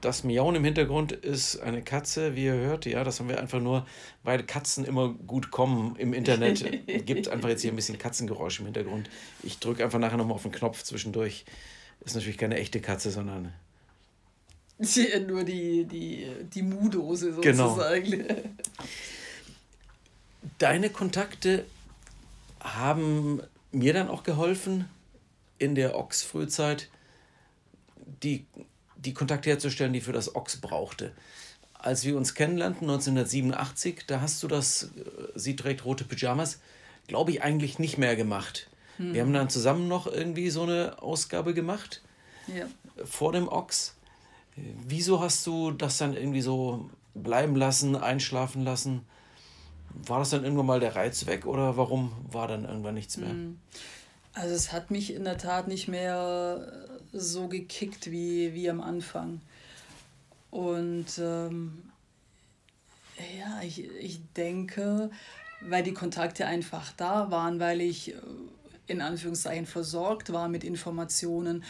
[0.02, 2.86] Das Miauen im Hintergrund ist eine Katze, wie ihr hört.
[2.86, 3.88] Ja, das haben wir einfach nur,
[4.24, 6.86] weil Katzen immer gut kommen im Internet.
[7.06, 9.10] Gibt einfach jetzt hier ein bisschen Katzengeräusch im Hintergrund.
[9.42, 11.46] Ich drücke einfach nachher nochmal auf den Knopf zwischendurch.
[12.02, 13.54] Ist natürlich keine echte Katze, sondern.
[15.28, 18.12] Nur die, die, die Mudose sozusagen.
[18.12, 18.36] Genau.
[20.60, 21.66] Deine Kontakte
[22.60, 24.88] haben mir dann auch geholfen
[25.58, 26.90] in der Ochs-Frühzeit,
[28.24, 28.46] die
[28.96, 31.12] die Kontakte herzustellen, die für das Ochs brauchte.
[31.74, 34.88] Als wir uns kennenlernten 1987, da hast du das, äh,
[35.36, 36.60] sie trägt rote Pyjamas,
[37.08, 38.70] glaube ich, eigentlich nicht mehr gemacht.
[38.98, 39.14] Hm.
[39.14, 42.02] Wir haben dann zusammen noch irgendwie so eine Ausgabe gemacht
[42.48, 42.66] ja.
[43.06, 43.96] vor dem Ochs.
[44.88, 49.02] Wieso hast du das dann irgendwie so bleiben lassen, einschlafen lassen?
[49.94, 53.30] War das dann irgendwann mal der Reiz weg oder warum war dann irgendwann nichts mehr?
[53.30, 53.60] Hm.
[54.34, 59.42] Also es hat mich in der Tat nicht mehr so gekickt wie, wie am Anfang.
[60.52, 61.84] Und ähm,
[63.40, 65.10] ja, ich, ich denke,
[65.62, 68.18] weil die Kontakte einfach da waren, weil ich äh,
[68.88, 71.64] in Anführungszeichen versorgt war mit Informationen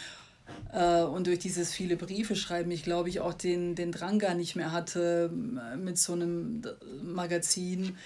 [0.72, 4.34] äh, und durch dieses viele Briefe schreiben, ich glaube, ich auch den, den Drang gar
[4.34, 5.30] nicht mehr hatte,
[5.76, 6.62] mit so einem
[7.02, 7.96] Magazin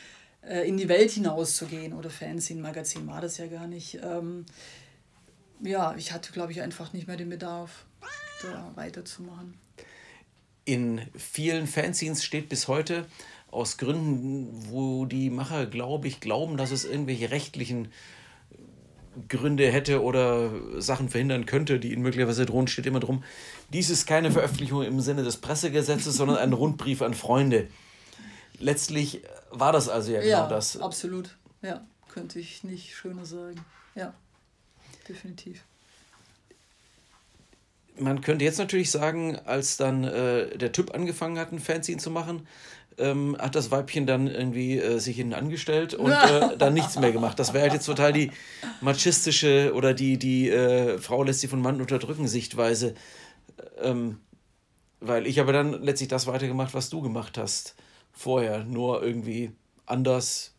[0.43, 3.99] äh, in die Welt hinauszugehen oder Fanzine-Magazin war das ja gar nicht.
[4.03, 4.47] Ähm,
[5.61, 7.85] ja, ich hatte, glaube ich, einfach nicht mehr den Bedarf,
[8.43, 9.55] da weiterzumachen.
[10.65, 13.07] In vielen Fanzines steht bis heute,
[13.53, 17.89] aus Gründen, wo die Macher, glaube ich, glauben, dass es irgendwelche rechtlichen
[19.29, 23.25] Gründe hätte oder Sachen verhindern könnte, die ihnen möglicherweise drohen, steht immer drum.
[23.73, 27.69] Dies ist keine Veröffentlichung im Sinne des Pressegesetzes, sondern ein Rundbrief an Freunde.
[28.59, 30.81] Letztlich war das also ja genau ja, das.
[30.81, 31.37] Absolut.
[31.63, 33.65] Ja, könnte ich nicht schöner sagen.
[33.95, 34.15] Ja
[35.09, 35.65] definitiv.
[37.99, 42.11] Man könnte jetzt natürlich sagen, als dann äh, der Typ angefangen hat, ein Fanzine zu
[42.11, 42.47] machen,
[42.99, 47.13] ähm, hat das Weibchen dann irgendwie äh, sich hinten angestellt und äh, dann nichts mehr
[47.13, 47.39] gemacht.
[47.39, 48.31] Das wäre halt jetzt total die
[48.81, 52.95] machistische oder die, die äh, Frau lässt sie von Mann unterdrücken Sichtweise.
[53.81, 54.19] Ähm,
[55.01, 57.75] weil ich habe dann letztlich das weitergemacht, was du gemacht hast
[58.13, 59.51] vorher, nur irgendwie
[59.87, 60.55] anders,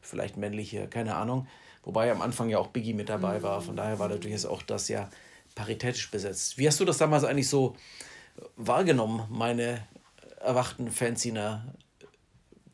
[0.00, 1.46] vielleicht männlicher, keine Ahnung.
[1.84, 3.60] Wobei am Anfang ja auch Biggie mit dabei war.
[3.60, 5.08] Von daher war natürlich auch das ja
[5.54, 6.58] paritätisch besetzt.
[6.58, 7.76] Wie hast du das damals eigentlich so
[8.56, 9.86] wahrgenommen, meine
[10.44, 11.74] erwachten Fanziner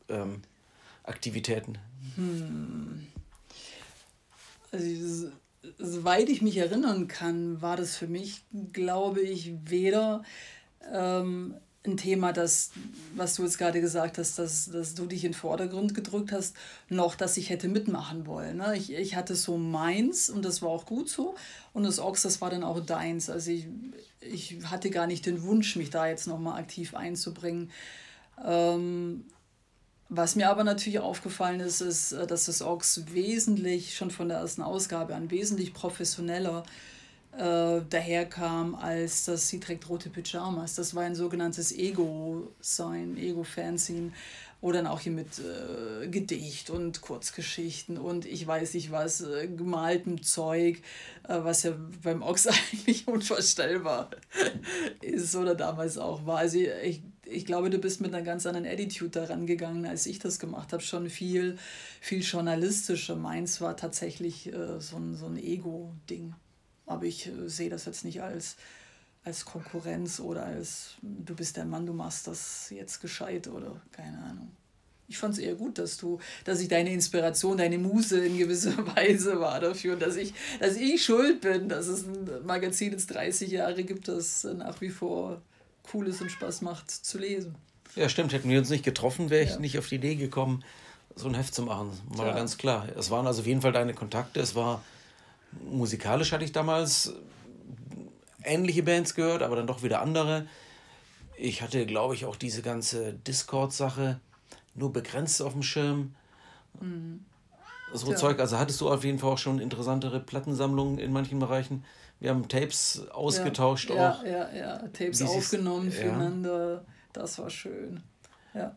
[0.09, 0.41] ähm,
[1.03, 1.77] Aktivitäten?
[2.15, 3.07] Hm.
[4.71, 5.31] Also,
[5.77, 10.23] soweit ich mich erinnern kann, war das für mich, glaube ich, weder
[10.91, 12.71] ähm, ein Thema, das,
[13.15, 16.55] was du jetzt gerade gesagt hast, dass, dass du dich in den Vordergrund gedrückt hast,
[16.89, 18.57] noch, dass ich hätte mitmachen wollen.
[18.57, 18.77] Ne?
[18.77, 21.35] Ich, ich hatte so meins und das war auch gut so.
[21.73, 23.31] Und das Ox, das war dann auch deins.
[23.31, 23.67] Also ich,
[24.21, 27.71] ich hatte gar nicht den Wunsch, mich da jetzt nochmal aktiv einzubringen.
[28.43, 29.25] Ähm,
[30.09, 34.39] was mir aber natürlich aufgefallen ist, ist, äh, dass das Ox wesentlich, schon von der
[34.39, 36.63] ersten Ausgabe an, wesentlich professioneller
[37.37, 40.75] äh, daherkam, als dass sie trägt rote Pyjamas.
[40.75, 44.11] Das war ein sogenanntes Ego-Sein, Ego-Fanzine,
[44.61, 49.47] wo dann auch hier mit äh, Gedicht und Kurzgeschichten und ich weiß nicht was, äh,
[49.47, 50.81] gemaltem Zeug,
[51.27, 54.11] äh, was ja beim Ochs eigentlich unvorstellbar
[55.01, 56.37] ist oder damals auch war.
[56.37, 60.19] Also ich, ich glaube, du bist mit einer ganz anderen Attitude daran gegangen, als ich
[60.19, 60.83] das gemacht habe.
[60.83, 61.57] Schon viel,
[61.99, 63.15] viel journalistischer.
[63.15, 66.35] Meins war tatsächlich äh, so ein, so ein Ego-Ding.
[66.85, 68.57] Aber ich äh, sehe das jetzt nicht als,
[69.23, 74.17] als Konkurrenz oder als du bist der Mann, du machst das jetzt gescheit oder keine
[74.23, 74.51] Ahnung.
[75.07, 78.77] Ich fand es eher gut, dass du, dass ich deine Inspiration, deine Muse in gewisser
[78.95, 83.07] Weise war dafür und dass ich, dass ich schuld bin, dass es ein Magazin jetzt
[83.07, 85.41] 30 Jahre gibt, das nach wie vor
[85.93, 87.55] cool ist und Spaß macht zu lesen.
[87.95, 88.31] Ja, stimmt.
[88.31, 89.59] Hätten wir uns nicht getroffen, wäre ich ja.
[89.59, 90.63] nicht auf die Idee gekommen,
[91.15, 91.91] so ein Heft zu machen.
[92.15, 92.33] Mal ja.
[92.33, 92.87] ganz klar.
[92.97, 94.39] Es waren also auf jeden Fall deine Kontakte.
[94.39, 94.81] Es war
[95.69, 97.13] musikalisch hatte ich damals
[98.43, 100.47] ähnliche Bands gehört, aber dann doch wieder andere.
[101.37, 104.19] Ich hatte, glaube ich, auch diese ganze Discord-Sache
[104.75, 106.13] nur begrenzt auf dem Schirm.
[106.79, 107.25] Mhm.
[107.93, 108.17] So ja.
[108.17, 111.83] Zeug, also hattest du auf jeden Fall auch schon interessantere Plattensammlungen in manchen Bereichen.
[112.19, 114.23] Wir haben Tapes ausgetauscht ja, auch.
[114.23, 114.77] Ja, ja, ja.
[114.93, 116.85] Tapes aufgenommen füreinander.
[117.13, 118.03] Das war schön.
[118.53, 118.75] Ja.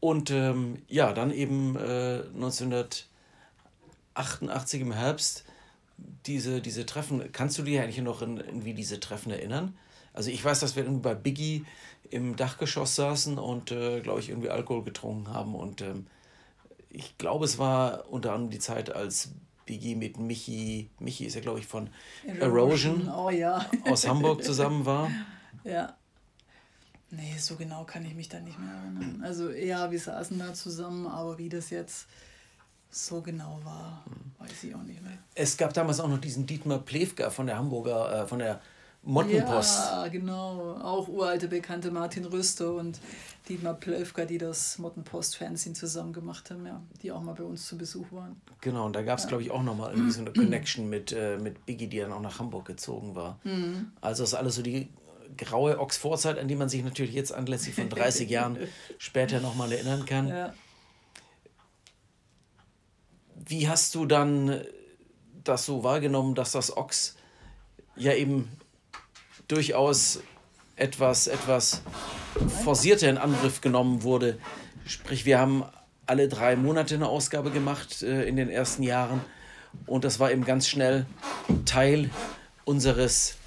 [0.00, 5.44] Und ähm, ja, dann eben äh, 1988 im Herbst
[6.26, 9.76] diese, diese Treffen, kannst du dir eigentlich noch in, irgendwie diese Treffen erinnern?
[10.12, 11.64] Also ich weiß, dass wir irgendwie bei Biggie
[12.10, 15.54] im Dachgeschoss saßen und, äh, glaube ich, irgendwie Alkohol getrunken haben.
[15.54, 16.06] Und ähm,
[16.90, 19.30] ich glaube, es war unter anderem die Zeit, als
[19.66, 21.90] Biggie mit Michi, Michi ist ja, glaube ich, von
[22.26, 23.66] Erosion, Erosion oh, ja.
[23.84, 25.10] aus Hamburg zusammen war.
[25.64, 25.96] Ja.
[27.10, 29.20] Nee, so genau kann ich mich da nicht mehr erinnern.
[29.24, 32.06] Also ja, wir saßen da zusammen, aber wie das jetzt
[32.90, 34.04] so genau war,
[34.38, 35.18] weiß ich auch nicht mehr.
[35.34, 38.60] Es gab damals auch noch diesen Dietmar Plewka von der Hamburger, äh, von der
[39.02, 39.78] Mottenpost.
[39.78, 40.78] Ja, genau.
[40.82, 42.98] Auch uralte Bekannte Martin Rüster und
[43.48, 47.78] Dietmar Plewka, die das Mottenpost-Fernsehen zusammen gemacht haben, ja, die auch mal bei uns zu
[47.78, 48.40] Besuch waren.
[48.60, 49.28] Genau, und da gab es, ja.
[49.28, 52.20] glaube ich, auch nochmal irgendwie so eine Connection mit, äh, mit Biggie, die dann auch
[52.20, 53.38] nach Hamburg gezogen war.
[53.44, 53.92] Mhm.
[54.00, 54.88] Also das ist alles so die
[55.36, 58.58] graue Oxford-Zeit, an die man sich natürlich jetzt anlässlich von 30 Jahren
[58.98, 60.28] später nochmal erinnern kann.
[60.28, 60.52] Ja.
[63.48, 64.60] Wie hast du dann
[65.42, 67.16] das so wahrgenommen, dass das Ochs
[67.96, 68.50] ja eben
[69.48, 70.20] durchaus
[70.76, 71.80] etwas, etwas
[72.62, 74.38] forcierter in Angriff genommen wurde?
[74.84, 75.64] Sprich, wir haben
[76.04, 79.22] alle drei Monate eine Ausgabe gemacht äh, in den ersten Jahren
[79.86, 81.06] und das war eben ganz schnell
[81.64, 82.10] Teil
[82.66, 83.37] unseres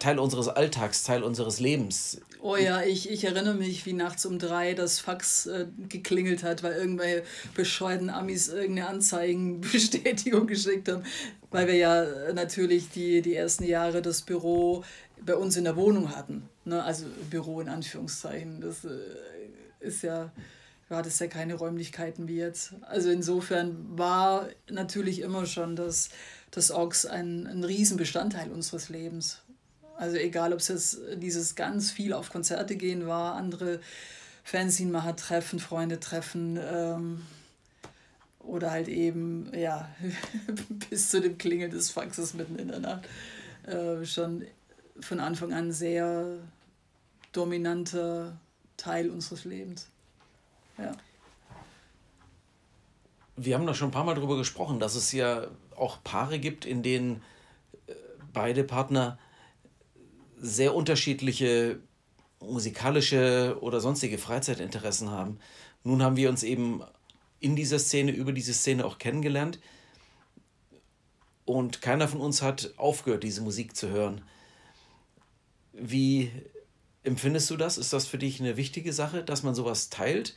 [0.00, 2.20] Teil unseres Alltags, Teil unseres Lebens.
[2.42, 6.62] Oh ja, ich, ich erinnere mich, wie nachts um drei das Fax äh, geklingelt hat,
[6.62, 7.22] weil irgendwelche
[7.54, 11.04] bescheuerten Amis irgendeine Anzeigenbestätigung geschickt haben.
[11.50, 14.84] Weil wir ja natürlich die, die ersten Jahre das Büro
[15.24, 16.48] bei uns in der Wohnung hatten.
[16.64, 16.82] Ne?
[16.82, 18.60] Also Büro in Anführungszeichen.
[18.60, 18.88] Das äh,
[19.80, 20.32] ist ja,
[20.88, 22.74] du hattest ja keine Räumlichkeiten wie jetzt.
[22.82, 26.08] Also insofern war natürlich immer schon das,
[26.50, 29.42] das Ox ein, ein Riesenbestandteil unseres Lebens.
[30.00, 33.80] Also egal, ob es jetzt dieses ganz viel auf Konzerte gehen war, andere
[34.44, 37.20] Fanzinmacher treffen, Freunde treffen ähm,
[38.38, 39.90] oder halt eben, ja,
[40.88, 43.06] bis zu dem Klingeln des Faxes mitten in der Nacht
[43.66, 44.46] äh, schon
[45.00, 46.38] von Anfang an sehr
[47.32, 48.38] dominanter
[48.78, 49.90] Teil unseres Lebens.
[50.78, 50.92] Ja.
[53.36, 56.64] Wir haben da schon ein paar Mal darüber gesprochen, dass es ja auch Paare gibt,
[56.64, 57.22] in denen
[57.86, 57.92] äh,
[58.32, 59.18] beide Partner
[60.40, 61.80] sehr unterschiedliche
[62.40, 65.38] musikalische oder sonstige Freizeitinteressen haben.
[65.84, 66.82] Nun haben wir uns eben
[67.38, 69.58] in dieser Szene, über diese Szene auch kennengelernt.
[71.44, 74.22] Und keiner von uns hat aufgehört, diese Musik zu hören.
[75.72, 76.30] Wie
[77.02, 77.78] empfindest du das?
[77.78, 80.36] Ist das für dich eine wichtige Sache, dass man sowas teilt?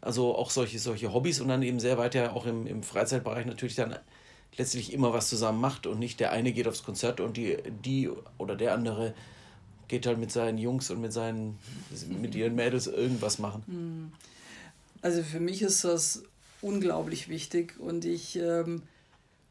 [0.00, 3.46] Also auch solche, solche Hobbys und dann eben sehr weit ja auch im, im Freizeitbereich
[3.46, 3.96] natürlich dann
[4.56, 8.10] letztlich immer was zusammen macht und nicht der eine geht aufs Konzert und die, die
[8.38, 9.14] oder der andere
[9.88, 11.58] geht halt mit seinen Jungs und mit seinen
[12.20, 13.62] mit ihren Mädels irgendwas machen.
[13.66, 14.12] Hm.
[15.00, 16.22] Also für mich ist das
[16.60, 18.82] unglaublich wichtig und ich ähm,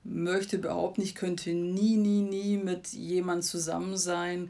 [0.03, 4.49] möchte behaupten, ich könnte nie, nie, nie mit jemand zusammen sein,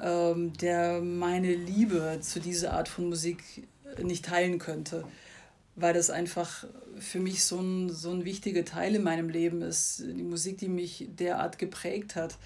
[0.00, 3.66] ähm, der meine Liebe zu dieser Art von Musik
[4.02, 5.04] nicht teilen könnte
[5.74, 6.66] weil das einfach
[6.98, 10.00] für mich so ein, so ein wichtiger Teil in meinem Leben ist.
[10.00, 12.36] Die Musik, die mich derart geprägt hat.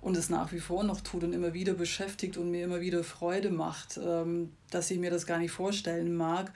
[0.00, 3.04] und es nach wie vor noch tut und immer wieder beschäftigt und mir immer wieder
[3.04, 6.52] Freude macht, ähm, dass ich mir das gar nicht vorstellen mag,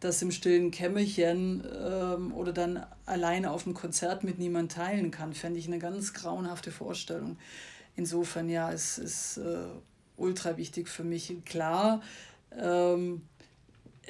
[0.00, 5.32] das im stillen Kämmerchen ähm, oder dann alleine auf dem Konzert mit niemand teilen kann,
[5.32, 7.38] fände ich eine ganz grauenhafte Vorstellung.
[7.94, 9.58] Insofern ja, es ist äh,
[10.16, 11.36] ultra wichtig für mich.
[11.44, 12.02] Klar,
[12.56, 13.22] ähm,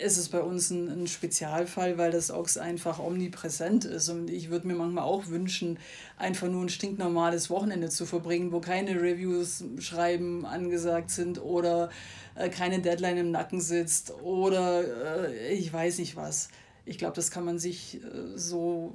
[0.02, 4.08] ist es bei uns ein, ein Spezialfall, weil das Ochs einfach omnipräsent ist.
[4.08, 5.78] Und ich würde mir manchmal auch wünschen,
[6.16, 11.90] einfach nur ein stinknormales Wochenende zu verbringen, wo keine Reviews schreiben angesagt sind oder
[12.34, 16.48] äh, keine Deadline im Nacken sitzt oder äh, ich weiß nicht was.
[16.84, 18.94] Ich glaube, das kann man sich äh, so,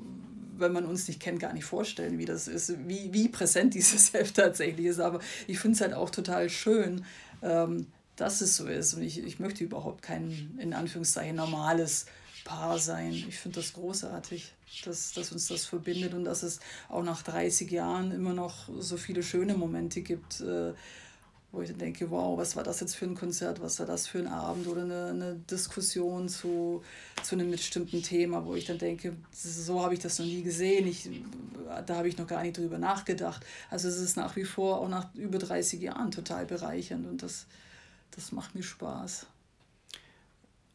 [0.58, 4.14] wenn man uns nicht kennt, gar nicht vorstellen, wie das ist, wie, wie präsent dieses
[4.14, 5.00] Heft tatsächlich ist.
[5.00, 7.06] Aber ich finde es halt auch total schön,
[7.42, 8.94] ähm, dass es so ist.
[8.94, 12.06] Und ich, ich möchte überhaupt kein, in Anführungszeichen, normales
[12.44, 13.14] Paar sein.
[13.14, 14.54] Ich finde das großartig,
[14.86, 18.98] dass, dass uns das verbindet und dass es auch nach 30 Jahren immer noch so
[18.98, 20.74] viele schöne Momente gibt, äh,
[21.54, 24.08] wo ich dann denke, wow, was war das jetzt für ein Konzert, was war das
[24.08, 26.84] für ein Abend oder eine, eine Diskussion zu,
[27.22, 30.88] zu einem bestimmten Thema, wo ich dann denke, so habe ich das noch nie gesehen,
[30.88, 31.08] ich,
[31.86, 33.46] da habe ich noch gar nicht drüber nachgedacht.
[33.70, 37.46] Also es ist nach wie vor auch nach über 30 Jahren total bereichernd und das,
[38.16, 39.28] das macht mir Spaß.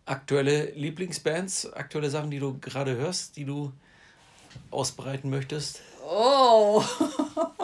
[0.06, 3.72] Aktuelle Lieblingsbands, aktuelle Sachen, die du gerade hörst, die du
[4.70, 5.82] ausbreiten möchtest?
[6.02, 6.82] Oh!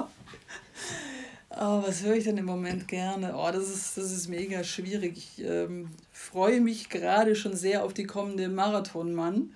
[1.51, 3.35] oh was höre ich denn im Moment gerne?
[3.37, 5.17] Oh, das ist, das ist mega schwierig.
[5.17, 9.55] Ich ähm, freue mich gerade schon sehr auf die kommende Marathonmann,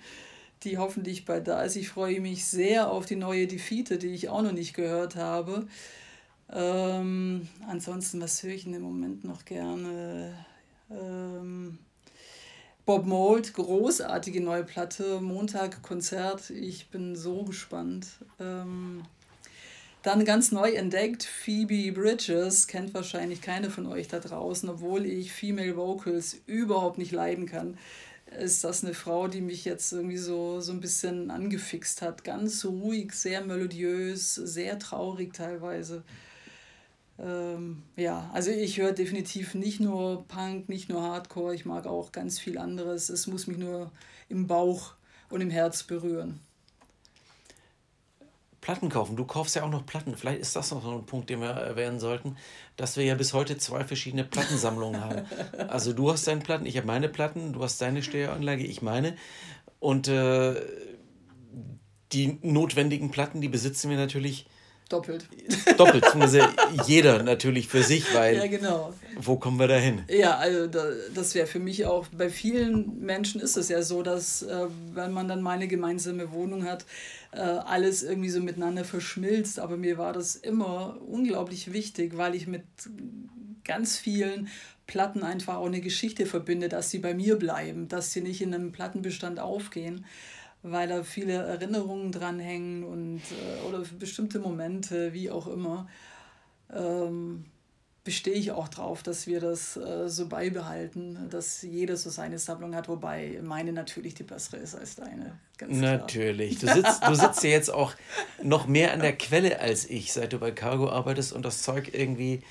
[0.63, 1.75] die hoffentlich bald da ist.
[1.75, 5.67] Ich freue mich sehr auf die neue Defeated, die ich auch noch nicht gehört habe.
[6.51, 10.33] Ähm, ansonsten, was höre ich in dem Moment noch gerne?
[10.89, 11.77] Ähm,
[12.85, 16.49] Bob Mold, großartige neue Platte, Montag Konzert.
[16.49, 18.07] Ich bin so gespannt.
[18.39, 19.03] Ähm,
[20.01, 25.33] dann ganz neu entdeckt, Phoebe Bridges, kennt wahrscheinlich keine von euch da draußen, obwohl ich
[25.33, 27.77] Female Vocals überhaupt nicht leiden kann.
[28.39, 32.23] Ist das eine Frau, die mich jetzt irgendwie so, so ein bisschen angefixt hat.
[32.23, 36.03] Ganz ruhig, sehr melodiös, sehr traurig teilweise.
[37.21, 42.11] Ähm, ja, also ich höre definitiv nicht nur Punk, nicht nur Hardcore, ich mag auch
[42.11, 43.09] ganz viel anderes.
[43.09, 43.91] Es muss mich nur
[44.29, 44.93] im Bauch
[45.29, 46.39] und im Herz berühren.
[48.61, 49.15] Platten kaufen.
[49.15, 50.15] Du kaufst ja auch noch Platten.
[50.15, 52.37] Vielleicht ist das noch so ein Punkt, den wir erwähnen sollten,
[52.75, 55.25] dass wir ja bis heute zwei verschiedene Plattensammlungen haben.
[55.69, 59.15] Also du hast deine Platten, ich habe meine Platten, du hast deine Stereoanlage, ich meine.
[59.79, 60.55] Und äh,
[62.11, 64.45] die notwendigen Platten, die besitzen wir natürlich
[64.89, 65.27] Doppelt.
[65.77, 66.03] Doppelt,
[66.87, 68.91] jeder natürlich für sich, weil ja, genau.
[69.17, 70.01] wo kommen wir da hin?
[70.09, 74.01] Ja, also da, das wäre für mich auch, bei vielen Menschen ist es ja so,
[74.01, 76.85] dass äh, wenn man dann mal eine gemeinsame Wohnung hat,
[77.31, 79.59] äh, alles irgendwie so miteinander verschmilzt.
[79.59, 82.63] Aber mir war das immer unglaublich wichtig, weil ich mit
[83.63, 84.47] ganz vielen
[84.87, 88.55] Platten einfach auch eine Geschichte verbinde, dass sie bei mir bleiben, dass sie nicht in
[88.55, 90.05] einem Plattenbestand aufgehen
[90.61, 95.87] weil da viele Erinnerungen dranhängen und äh, oder bestimmte Momente, wie auch immer,
[96.73, 97.45] ähm,
[98.03, 102.73] bestehe ich auch drauf, dass wir das äh, so beibehalten, dass jeder so seine Sammlung
[102.75, 105.37] hat, wobei meine natürlich die bessere ist als deine.
[105.59, 106.59] natürlich.
[106.59, 107.93] Du sitzt, du sitzt ja jetzt auch
[108.41, 111.93] noch mehr an der Quelle als ich, seit du bei Cargo arbeitest und das Zeug
[111.93, 112.41] irgendwie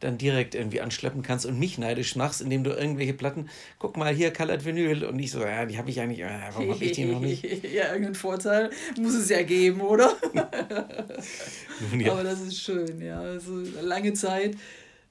[0.00, 4.14] dann direkt irgendwie anschleppen kannst und mich neidisch machst, indem du irgendwelche Platten, guck mal
[4.14, 6.92] hier Colored Vinyl und ich so, ja, die habe ich eigentlich, äh, warum habe ich
[6.92, 7.44] die noch nicht?
[7.72, 10.14] ja, irgendeinen Vorteil muss es ja geben, oder?
[11.98, 12.12] ja.
[12.12, 13.20] Aber das ist schön, ja.
[13.20, 14.56] Also lange Zeit,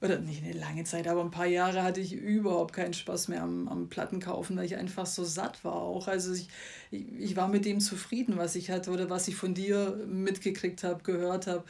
[0.00, 3.42] oder nicht eine lange Zeit, aber ein paar Jahre hatte ich überhaupt keinen Spaß mehr
[3.42, 6.06] am, am Plattenkaufen, weil ich einfach so satt war auch.
[6.06, 6.48] Also ich,
[6.90, 10.84] ich, ich war mit dem zufrieden, was ich hatte oder was ich von dir mitgekriegt
[10.84, 11.64] habe, gehört habe.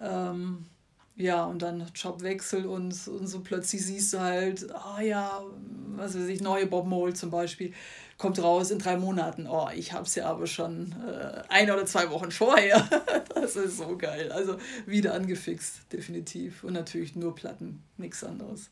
[0.00, 0.66] Ähm,
[1.16, 5.42] ja, und dann Jobwechsel und, und so plötzlich siehst du halt, ah oh ja,
[5.96, 7.74] was weiß ich, neue Bob Mold zum Beispiel,
[8.16, 9.46] kommt raus in drei Monaten.
[9.46, 12.88] Oh, ich hab's ja aber schon äh, ein oder zwei Wochen vorher.
[13.34, 14.30] das ist so geil.
[14.32, 16.64] Also wieder angefixt, definitiv.
[16.64, 18.70] Und natürlich nur Platten, nichts anderes.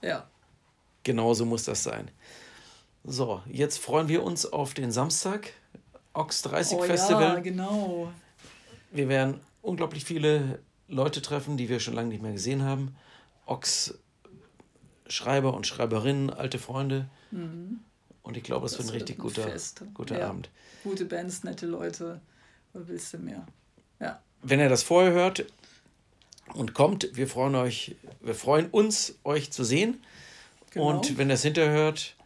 [0.00, 0.28] Ja.
[1.04, 2.10] Genauso muss das sein.
[3.04, 5.52] So, jetzt freuen wir uns auf den Samstag,
[6.12, 7.34] Ox 30 oh, Festival.
[7.34, 8.12] Ja, genau.
[8.92, 10.60] Wir werden unglaublich viele
[10.92, 12.94] Leute treffen, die wir schon lange nicht mehr gesehen haben.
[13.46, 13.94] Ox,
[15.08, 17.08] Schreiber und Schreiberinnen, alte Freunde.
[17.30, 17.80] Mhm.
[18.22, 19.50] Und ich glaube, es wird ein richtig ein guter,
[19.94, 20.28] guter ja.
[20.28, 20.50] Abend.
[20.84, 22.20] Gute Bands, nette Leute.
[22.72, 23.46] Was willst du mehr?
[24.00, 24.20] Ja.
[24.42, 25.46] Wenn ihr das vorher hört
[26.54, 30.02] und kommt, wir freuen euch, wir freuen uns, euch zu sehen.
[30.70, 30.90] Genau.
[30.90, 32.16] Und wenn ihr es hinterher hört,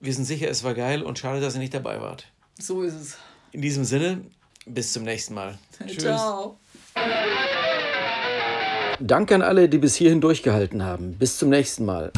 [0.00, 2.26] wir sind sicher, es war geil und schade, dass ihr nicht dabei wart.
[2.58, 3.18] So ist es.
[3.52, 4.24] In diesem Sinne,
[4.66, 5.58] bis zum nächsten Mal.
[5.86, 5.98] Tschüss.
[5.98, 6.58] Ciao.
[9.04, 11.14] Danke an alle, die bis hierhin durchgehalten haben.
[11.18, 12.12] Bis zum nächsten Mal.